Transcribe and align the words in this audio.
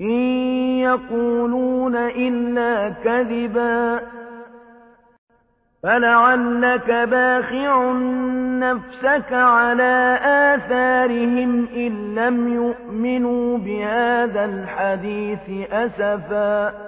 إن 0.00 0.20
يقولون 0.80 1.96
إلا 1.96 2.94
كذبا 3.04 4.00
فلعلك 5.82 6.90
باخع 6.90 7.92
نفسك 8.58 9.32
على 9.32 10.18
آثارهم 10.22 11.68
إن 11.76 12.14
لم 12.14 12.54
يؤمنوا 12.54 13.58
بهذا 13.58 14.44
الحديث 14.44 15.72
أسفا 15.72 16.87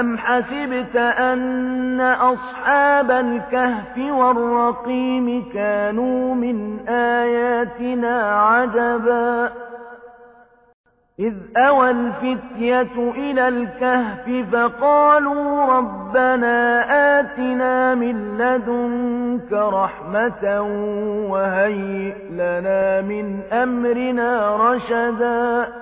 أم 0.00 0.18
حسبت 0.18 0.96
أن 0.96 2.00
أصحاب 2.00 3.10
الكهف 3.10 3.98
والرقيم 3.98 5.44
كانوا 5.54 6.34
من 6.34 6.88
آياتنا 6.88 8.40
عجبا 8.42 9.52
إذ 11.18 11.34
أوى 11.56 11.90
الفتية 11.90 13.10
إلى 13.10 13.48
الكهف 13.48 14.46
فقالوا 14.52 15.64
ربنا 15.64 16.84
آتنا 17.20 17.94
من 17.94 18.38
لدنك 18.38 19.52
رحمة 19.52 20.62
وهيئ 21.30 22.14
لنا 22.30 23.00
من 23.00 23.40
أمرنا 23.52 24.56
رشدا 24.56 25.81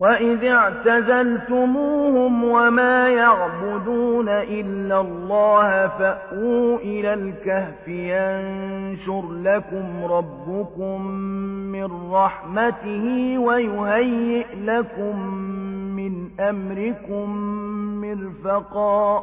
وإذ 0.00 0.44
اعتزلتموهم 0.44 2.44
وما 2.44 3.08
يعبدون 3.08 4.28
إلا 4.28 5.00
الله 5.00 5.88
فأووا 5.88 6.78
إلى 6.78 7.14
الكهف 7.14 7.88
ينشر 7.88 9.32
لكم 9.32 10.04
ربكم 10.04 11.06
من 11.72 12.12
رحمته 12.12 13.38
ويهيئ 13.38 14.46
لكم 14.64 15.26
من 15.96 16.40
أمركم 16.40 17.36
مرفقا 18.00 19.22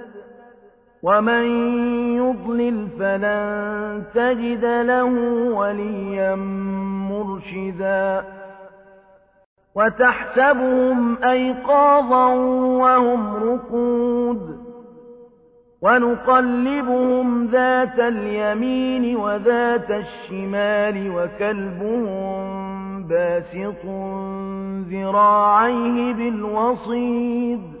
ومن 1.03 1.45
يضلل 2.17 2.87
فلن 2.99 4.03
تجد 4.13 4.65
له 4.65 5.13
وليا 5.53 6.35
مرشدا 7.09 8.23
وتحسبهم 9.75 11.23
أيقاظا 11.23 12.27
وهم 12.81 13.35
رقود 13.35 14.61
ونقلبهم 15.81 17.45
ذات 17.45 17.99
اليمين 17.99 19.15
وذات 19.15 19.91
الشمال 19.91 21.11
وكلبهم 21.15 22.51
باسط 23.07 23.85
ذراعيه 24.91 26.13
بالوصيد 26.13 27.80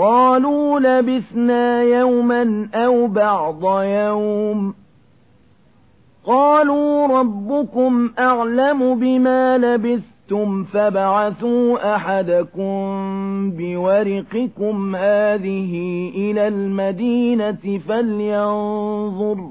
قالوا 0.00 0.80
لبثنا 0.80 1.82
يوما 1.82 2.68
أو 2.74 3.06
بعض 3.06 3.82
يوم. 3.82 4.74
قالوا 6.26 7.06
ربكم 7.20 8.10
أعلم 8.18 8.94
بما 8.94 9.58
لبثتم 9.58 10.64
فبعثوا 10.64 11.94
أحدكم 11.94 12.80
بورقكم 13.56 14.96
هذه 14.96 15.72
إلى 16.14 16.48
المدينة 16.48 17.80
فلينظر. 17.88 19.50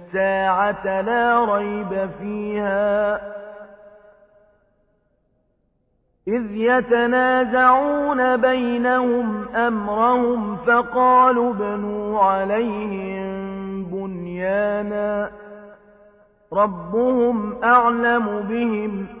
الساعة 0.11 1.01
لا 1.01 1.45
ريب 1.55 2.09
فيها. 2.19 3.15
إذ 6.27 6.51
يتنازعون 6.51 8.37
بينهم 8.37 9.47
أمرهم 9.55 10.57
فقالوا 10.57 11.53
ابنوا 11.53 12.19
عليهم 12.19 13.83
بنيانا. 13.83 15.31
ربهم 16.53 17.63
أعلم 17.63 18.41
بهم 18.49 19.20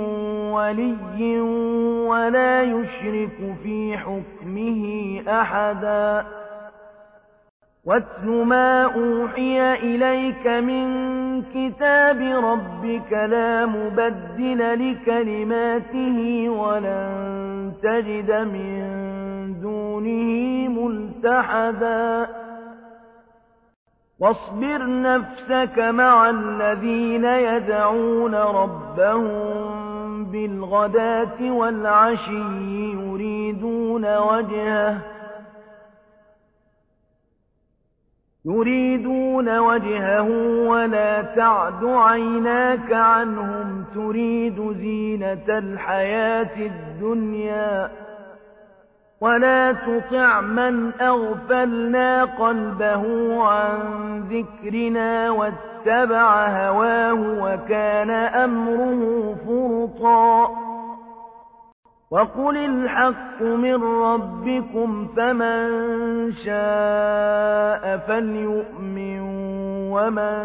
ولي 0.71 1.39
ولا 2.07 2.63
يشرك 2.63 3.55
في 3.63 3.97
حكمه 3.97 4.83
أحدا. 5.27 6.25
واتل 7.85 8.29
ما 8.29 8.83
أوحي 8.83 9.73
إليك 9.73 10.47
من 10.47 10.85
كتاب 11.41 12.21
ربك 12.21 13.11
لا 13.11 13.65
مبدل 13.65 14.91
لكلماته 14.91 16.49
ولن 16.49 17.73
تجد 17.83 18.31
من 18.31 18.81
دونه 19.61 20.67
ملتحدا. 20.69 22.27
واصبر 24.19 25.01
نفسك 25.01 25.79
مع 25.79 26.29
الذين 26.29 27.25
يدعون 27.25 28.35
ربهم 28.35 29.90
بالغداة 30.23 31.51
والعشي 31.51 32.91
يريدون 32.91 34.17
وجهه 34.17 34.97
يريدون 38.45 39.59
وجهه 39.59 40.29
ولا 40.67 41.21
تعد 41.21 41.85
عيناك 41.85 42.93
عنهم 42.93 43.85
تريد 43.95 44.77
زينة 44.79 45.45
الحياة 45.49 46.57
الدنيا 46.57 47.91
ولا 49.21 49.71
تطع 49.71 50.41
من 50.41 50.91
أغفلنا 51.01 52.23
قلبه 52.23 53.03
عن 53.43 53.79
ذكرنا 54.29 55.29
واتبع 55.85 56.47
هواه 56.47 57.13
وكان 57.13 58.09
أمره 58.09 59.35
فرطا. 59.47 60.49
وقل 62.11 62.57
الحق 62.57 63.41
من 63.41 63.83
ربكم 63.83 65.07
فمن 65.17 65.71
شاء 66.31 67.97
فليؤمن 67.97 69.19
ومن 69.91 70.43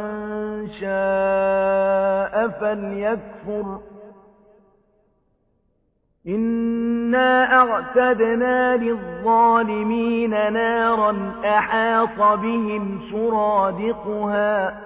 شاء 0.80 2.48
فليكفر. 2.48 3.78
إنا 6.28 7.52
أعتدنا 7.52 8.76
للظالمين 8.76 10.52
نارا 10.52 11.32
أحاط 11.44 12.38
بهم 12.38 13.00
سرادقها. 13.10 14.85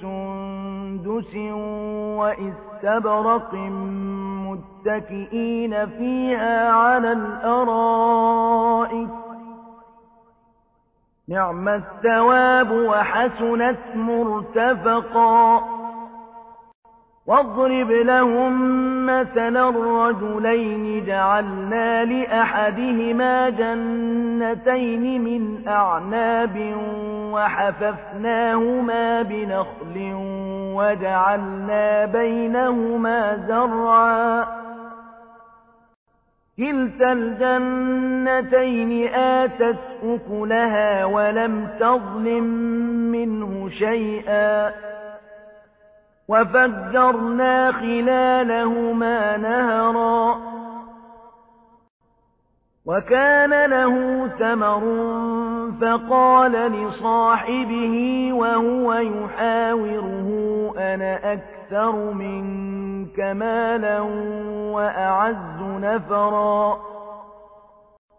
سندس 0.00 1.34
وإستبرق 2.18 3.54
متكئين 4.44 5.86
فيها 5.86 6.72
على 6.72 7.12
الأرائك 7.12 9.08
نعم 11.28 11.68
الثواب 11.68 12.70
وحسنت 12.70 13.78
مرتفقا 13.94 15.77
واضرب 17.28 17.90
لهم 17.90 18.52
مثلا 19.06 19.68
الرجلين 19.68 21.04
جعلنا 21.04 22.04
لأحدهما 22.04 23.48
جنتين 23.48 25.24
من 25.24 25.68
أعناب 25.68 26.74
وحففناهما 27.32 29.22
بنخل 29.22 30.12
وجعلنا 30.74 32.04
بينهما 32.04 33.36
زرعا. 33.48 34.46
كلتا 36.58 37.12
الجنتين 37.12 39.08
آتت 39.14 39.78
أكلها 40.04 41.04
ولم 41.04 41.68
تظلم 41.80 42.44
منه 43.12 43.68
شيئا. 43.68 44.72
وفجرنا 46.28 47.72
خلالهما 47.72 49.36
نهرا. 49.36 50.38
وكان 52.86 53.70
له 53.70 54.26
ثمر 54.38 54.80
فقال 55.80 56.52
لصاحبه 56.52 58.28
وهو 58.32 58.94
يحاوره 58.94 60.28
أنا 60.78 61.32
أكثر 61.32 62.12
منك 62.12 63.20
مالا 63.20 64.00
وأعز 64.72 65.62
نفرا. 65.62 66.87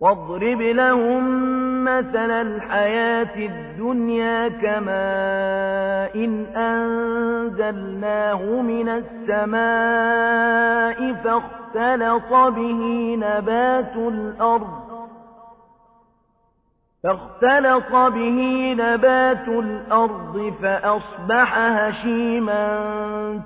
واضرب 0.00 0.60
لهم 0.60 1.24
مثل 1.84 2.30
الحياة 2.30 3.36
الدنيا 3.36 4.48
كماء 4.48 6.24
إن 6.24 6.46
أنزلناه 6.56 8.42
من 8.62 8.88
السماء 8.88 9.56
فاختلط 11.12 12.32
به 12.32 13.14
نبات 13.18 13.96
الأرض 13.96 14.86
فاختلط 17.02 17.92
به 17.92 18.72
نبات 18.78 19.48
الأرض 19.48 20.54
فأصبح 20.62 21.58
هشيما 21.58 22.66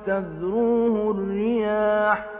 تذروه 0.07 1.11
الرياح 1.11 2.40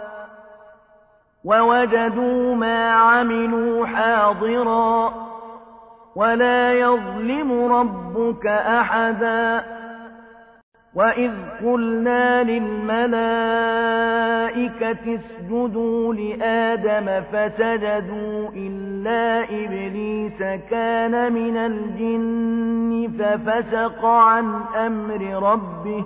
ووجدوا 1.45 2.55
ما 2.55 2.89
عملوا 2.91 3.85
حاضرا 3.85 5.13
ولا 6.15 6.73
يظلم 6.73 7.73
ربك 7.73 8.47
أحدا 8.47 9.63
وإذ 10.95 11.31
قلنا 11.63 12.43
للملائكة 12.43 13.11
اسجدوا 15.15 16.13
لآدم 16.13 17.21
فسجدوا 17.31 18.49
إلا 18.55 19.43
إبليس 19.43 20.39
كان 20.69 21.33
من 21.33 21.57
الجن 21.57 23.11
ففسق 23.19 24.05
عن 24.05 24.61
أمر 24.75 25.51
ربه 25.51 26.05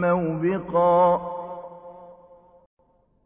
موبقا. 0.00 1.20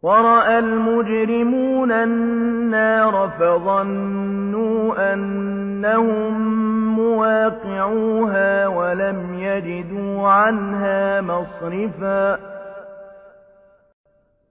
ورأى 0.03 0.59
المجرمون 0.59 1.93
النار 1.93 3.31
فظنوا 3.39 5.13
أنهم 5.13 6.63
مواقعوها 6.97 8.67
ولم 8.67 9.35
يجدوا 9.35 10.29
عنها 10.29 11.21
مصرفا. 11.21 12.53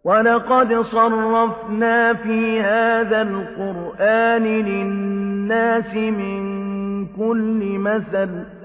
ولقد 0.04 0.82
صرفنا 0.82 2.14
في 2.14 2.62
هذا 2.62 3.22
القرآن 3.22 4.44
للناس 4.44 5.96
من 5.96 6.42
كل 7.08 7.80
مثل 7.80 8.61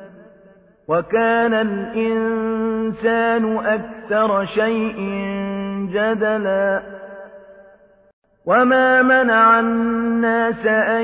وكان 0.89 1.55
الإنسان 1.55 3.57
أكثر 3.57 4.45
شيء 4.45 4.97
جدلا. 5.93 6.83
وما 8.47 9.03
منع 9.03 9.61
الناس 9.61 10.67
أن 10.67 11.03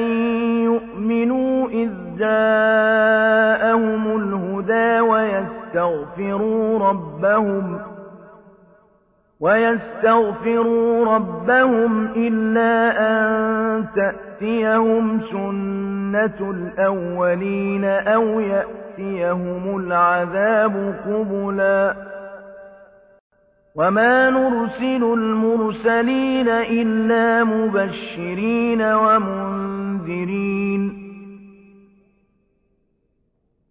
يؤمنوا 0.62 1.68
إذ 1.68 1.90
جاءهم 2.18 4.16
الهدى 4.16 5.00
ويستغفروا 5.00 6.78
ربهم 6.78 7.78
ويستغفروا 9.40 11.14
ربهم 11.14 12.06
إلا 12.16 13.00
أن 13.00 13.86
تأتيهم 13.94 15.20
سنة 15.20 16.50
الأولين 16.50 17.84
أو 17.84 18.40
يأتي 18.40 18.81
يأتيهم 19.02 19.76
العذاب 19.76 20.94
قبلا. 21.06 21.94
وما 23.76 24.30
نرسل 24.30 25.04
المرسلين 25.04 26.48
إلا 26.48 27.44
مبشرين 27.44 28.82
ومنذرين. 28.82 31.02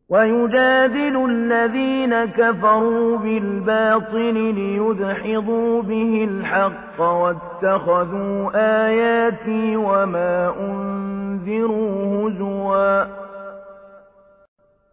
ويجادل 0.10 1.26
الذين 1.30 2.26
كفروا 2.26 3.17
بالباطل 3.17 4.34
ليدحضوا 4.34 5.82
به 5.82 6.28
الحق 6.32 7.02
واتخذوا 7.02 8.52
آياتي 8.86 9.76
وما 9.76 10.54
أنذروا 10.60 12.30
هزواً. 12.30 13.31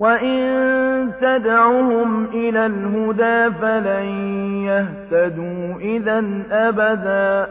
وَإِن 0.00 1.12
تَدْعُهُمْ 1.20 2.24
إِلَى 2.24 2.66
الْهُدَىٰ 2.66 3.50
فَلَن 3.60 4.04
يَهْتَدُوا 4.64 5.78
إِذًا 5.80 6.42
أَبَدًا 6.50 7.44
ۚ 7.46 7.48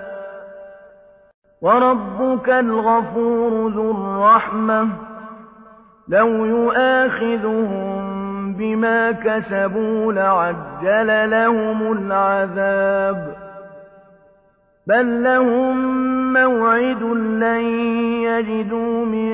وَرَبُّكَ 1.61 2.49
الْغَفُورُ 2.49 3.69
ذُو 3.69 3.91
الرَّحْمَةِ 3.91 4.83
ۖ 4.83 4.87
لَوْ 6.07 6.45
يُؤَاخِذُهُم 6.45 8.03
بِمَا 8.53 9.11
كَسَبُوا 9.11 10.13
لَعَجَّلَ 10.13 11.29
لَهُمُ 11.29 11.91
الْعَذَابَ 11.91 13.33
ۚ 13.33 13.37
بَل 14.87 15.23
لَّهُم 15.23 15.77
مَّوْعِدٌ 16.33 17.03
لَّن 17.43 17.63
يَجِدُوا 18.27 19.05
مِن 19.05 19.33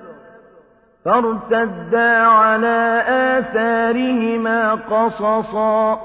فارتدا 1.05 2.17
على 2.27 3.03
آثارهما 3.07 4.73
قصصا. 4.73 5.99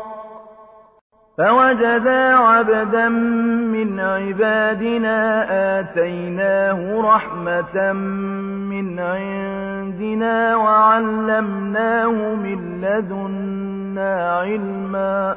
فوجدا 1.38 2.34
عبدا 2.36 3.08
من 3.08 4.00
عبادنا 4.00 5.46
آتيناه 5.80 7.00
رحمة 7.00 7.92
من 8.72 8.98
عندنا 8.98 10.56
وعلمناه 10.56 12.34
من 12.34 12.80
لدنا 12.80 14.40
علما. 14.40 15.36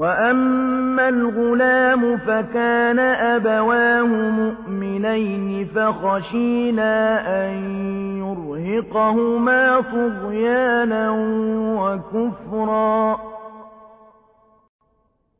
وأما 0.00 1.08
الغلام 1.08 2.16
فكان 2.16 2.98
أبواه 2.98 4.30
مؤمنين 4.30 5.66
فخشينا 5.74 7.20
أن 7.44 7.52
يرهقهما 8.16 9.80
طغيانا 9.80 11.10
وكفرا 11.80 13.18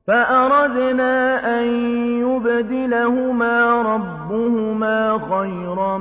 فأردنا 0.07 1.41
أن 1.61 1.67
يبدلهما 2.21 3.83
ربهما 3.83 5.19
خيرا 5.19 5.99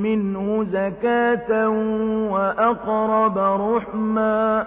منه 0.00 0.64
زكاة 0.64 1.68
وأقرب 2.30 3.38
رحما 3.38 4.66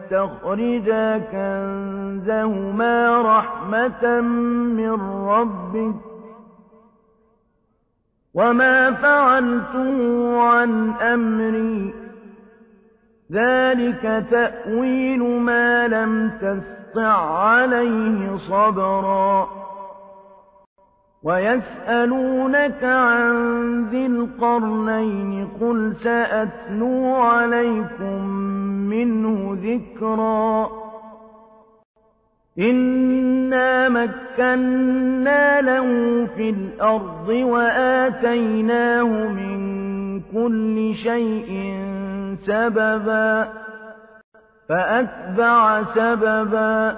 ويستخرجا 0.11 1.17
كنزهما 1.17 3.21
رحمة 3.21 4.21
من 4.21 5.01
ربك 5.27 5.95
وما 8.33 8.91
فعلته 8.91 10.41
عن 10.41 10.89
أمري. 10.89 11.93
ذلك 13.31 14.25
تأويل 14.31 15.23
ما 15.23 15.87
لم 15.87 16.31
تستع 16.41 17.39
عليه 17.39 18.37
صبرا. 18.37 19.47
ويسألونك 21.23 22.83
عن 22.83 23.33
ذي 23.85 24.05
القرنين 24.05 25.47
قل 25.61 25.95
سأتلو 26.03 27.15
عليكم 27.15 28.21
منه 28.91 29.57
ذكرا. 29.63 30.69
إنا 32.59 33.89
مكنا 33.89 35.61
له 35.61 35.85
في 36.35 36.49
الأرض 36.49 37.29
وآتيناه 37.29 39.03
من 39.27 39.61
كل 40.19 40.95
شيء 40.95 41.79
سببا 42.43 43.47
فأتبع 44.69 45.83
سببا 45.83 46.97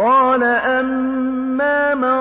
قال 0.00 0.42
أما 0.44 1.94
من 1.94 2.20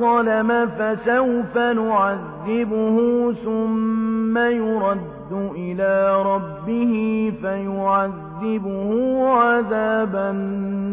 ظلم 0.00 0.70
فسوف 0.78 1.56
نعذبه 1.56 2.96
ثم 3.44 4.38
يرد 4.38 5.32
إلى 5.32 6.22
ربه 6.22 6.94
فيعذبه 7.42 9.20
عذابا 9.28 10.32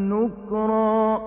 نكرا. 0.10 1.22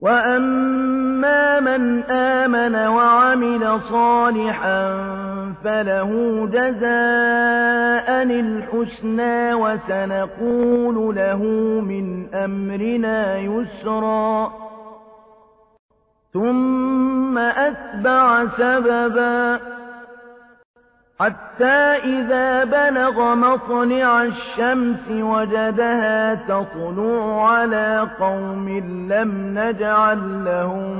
وأما 0.00 1.60
من 1.60 2.02
آمن 2.02 2.74
وعمل 2.74 3.80
صالحا 3.80 5.31
فله 5.64 6.10
جزاء 6.52 8.22
الحسنى 8.22 9.54
وسنقول 9.54 11.16
له 11.16 11.42
من 11.80 12.34
أمرنا 12.34 13.38
يسرا 13.38 14.52
ثم 16.32 17.38
أتبع 17.38 18.46
سببا 18.46 19.60
حتى 21.20 21.78
إذا 22.04 22.64
بلغ 22.64 23.34
مطلع 23.34 24.22
الشمس 24.22 25.10
وجدها 25.10 26.34
تطلع 26.34 27.48
على 27.50 28.08
قوم 28.20 28.68
لم 29.10 29.58
نجعل 29.58 30.44
لهم 30.44 30.96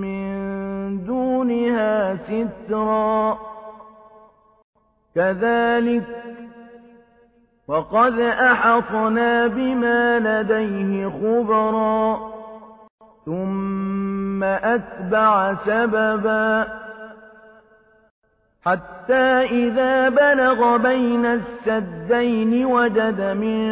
من 0.00 1.04
دونها 1.04 2.16
سترا 2.16 3.53
كذلك 5.14 6.04
وقد 7.68 8.20
أحطنا 8.20 9.46
بما 9.46 10.18
لديه 10.18 11.08
خبرا 11.08 12.18
ثم 13.26 14.44
أتبع 14.44 15.54
سببا 15.54 16.66
حتى 18.64 19.44
إذا 19.44 20.08
بلغ 20.08 20.76
بين 20.76 21.26
السدين 21.26 22.64
وجد 22.64 23.20
من 23.20 23.66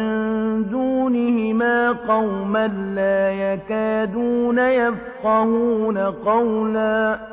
دونهما 0.69 1.91
قوما 1.91 2.67
لا 2.67 3.31
يكادون 3.31 4.59
يفقهون 4.59 5.97
قولا 5.97 7.32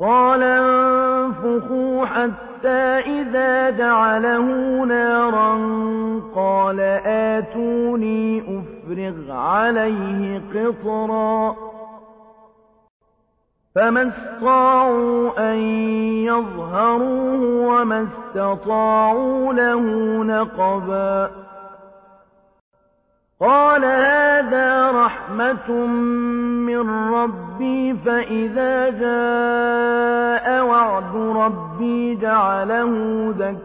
قال 0.00 0.42
انفخوا 0.42 2.06
حتى 2.06 2.98
إذا 3.20 3.70
جعله 3.70 4.46
نارا 4.84 5.54
قال 6.34 6.80
آتوني 7.06 8.40
أفرغ 8.40 9.32
عليه 9.32 10.42
قطرا. 10.54 11.56
فما 13.74 14.08
استطاعوا 14.08 15.52
أن 15.52 15.58
يظهروه 16.24 17.66
وما 17.66 18.08
استطاعوا 18.08 19.52
له 19.52 19.80
نقبا. 20.24 21.43
قال 23.40 23.84
هذا 23.84 24.90
رحمة 24.90 25.70
من 26.66 27.14
ربي 27.14 27.94
فإذا 27.94 28.90
جاء 28.90 30.64
وعد 30.64 31.16
ربي 31.16 32.16
جعله 32.16 32.92
دكاء 33.38 33.64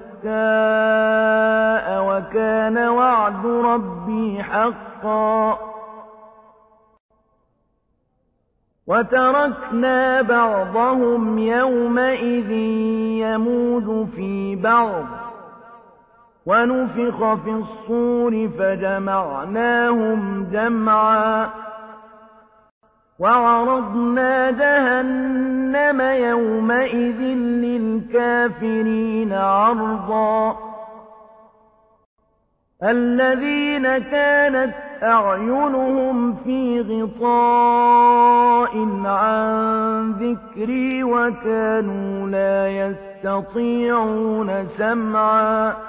وكان 2.07 2.77
وعد 2.77 3.45
ربي 3.45 4.43
حقا. 4.43 5.59
وتركنا 8.87 10.21
بعضهم 10.21 11.37
يومئذ 11.37 12.51
يمود 13.21 14.09
في 14.15 14.55
بعض. 14.55 15.28
ونفخ 16.49 17.33
في 17.33 17.49
الصور 17.49 18.49
فجمعناهم 18.59 20.47
جمعا 20.51 21.49
وعرضنا 23.19 24.51
جهنم 24.51 26.01
يومئذ 26.01 27.21
للكافرين 27.65 29.33
عرضا 29.33 30.57
الذين 32.83 33.97
كانت 33.97 34.73
أعينهم 35.03 36.35
في 36.35 36.81
غطاء 36.81 38.77
عن 39.05 40.11
ذكري 40.11 41.03
وكانوا 41.03 42.27
لا 42.29 42.67
يستطيعون 42.69 44.67
سمعا 44.77 45.88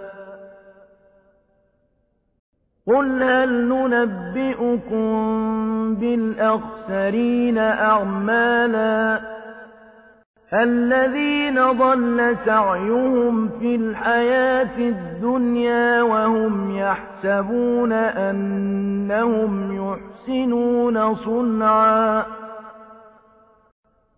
قل 2.87 3.23
هل 3.23 3.69
ننبئكم 3.69 5.11
بالأخسرين 5.95 7.57
أعمالا 7.57 9.19
الذين 10.53 11.71
ضل 11.71 12.35
سعيهم 12.45 13.49
في 13.59 13.75
الحياة 13.75 14.77
الدنيا 14.77 16.01
وهم 16.01 16.77
يحسبون 16.77 17.91
أنهم 17.93 19.71
يحسنون 19.75 21.15
صنعا 21.15 22.25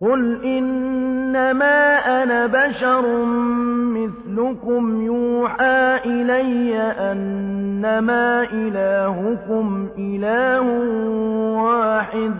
قل 0.00 0.44
إنما 0.44 1.98
أنا 2.22 2.46
بشر 2.46 3.24
مثلكم 3.94 5.02
يوحى 5.02 6.00
إلي 6.06 6.76
أنما 6.80 8.42
إلهكم 8.52 9.88
إله 9.98 10.60
واحد 11.62 12.34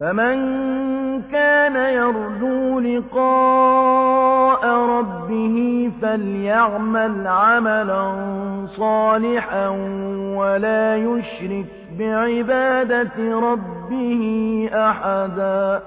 فمن 0.00 0.36
كان 1.22 1.76
يرجو 1.76 2.80
لقاء 2.80 4.66
ربه 4.66 5.90
فليعمل 6.02 7.26
عملا 7.26 8.12
صالحا 8.76 9.68
ولا 10.36 10.96
يشرك 10.96 11.83
بعبادة 11.98 13.18
ربه 13.18 14.22
أحداً. 14.72 15.82